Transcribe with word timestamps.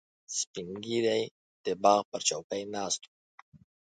سپین 0.37 0.69
ږیری 0.83 1.23
د 1.63 1.65
باغ 1.83 2.01
پر 2.11 2.21
چوکۍ 2.29 2.61
ناست 2.73 3.01
و. 3.05 3.09